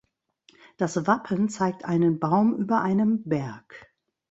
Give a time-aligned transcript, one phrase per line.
[0.77, 3.93] Das Wappen zeigt einen Baum über einem Berg.